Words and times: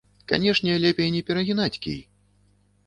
Канешне, 0.31 0.71
лепей 0.85 1.11
не 1.17 1.21
перагінаць 1.29 1.81
кій. 1.87 2.01